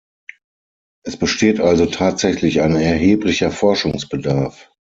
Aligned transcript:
Es 1.05 1.15
besteht 1.15 1.59
also 1.59 1.85
tatsächlich 1.85 2.61
ein 2.63 2.75
erheblicher 2.75 3.51
Forschungsbedarf. 3.51 4.71